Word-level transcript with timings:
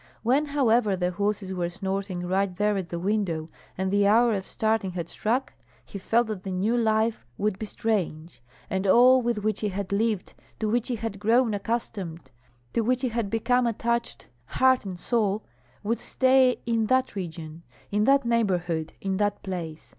When, 0.23 0.47
however, 0.47 0.95
the 0.95 1.11
horses 1.11 1.53
were 1.53 1.69
snorting 1.69 2.25
right 2.25 2.55
there 2.55 2.75
at 2.75 2.89
the 2.89 2.97
window, 2.97 3.49
and 3.77 3.91
the 3.91 4.07
hour 4.07 4.33
of 4.33 4.47
starting 4.47 4.93
had 4.93 5.07
struck, 5.07 5.53
he 5.85 5.99
felt 5.99 6.25
that 6.25 6.41
the 6.41 6.49
new 6.49 6.75
life 6.75 7.23
would 7.37 7.59
be 7.59 7.67
strange, 7.67 8.41
and 8.67 8.87
all 8.87 9.21
with 9.21 9.43
which 9.43 9.59
he 9.59 9.69
had 9.69 9.91
lived, 9.91 10.33
to 10.59 10.67
which 10.67 10.87
he 10.87 10.95
had 10.95 11.19
grown 11.19 11.53
accustomed, 11.53 12.31
to 12.73 12.81
which 12.81 13.03
he 13.03 13.09
had 13.09 13.29
become 13.29 13.67
attached 13.67 14.25
heart 14.45 14.85
and 14.85 14.99
soul, 14.99 15.43
would 15.83 15.99
stay 15.99 16.59
in 16.65 16.87
that 16.87 17.13
region, 17.15 17.61
in 17.91 18.05
that 18.05 18.25
neighborhood, 18.25 18.93
in 19.01 19.17
that 19.17 19.43
place. 19.43 19.89